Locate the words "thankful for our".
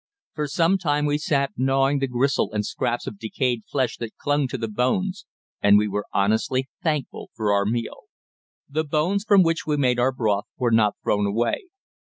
6.81-7.67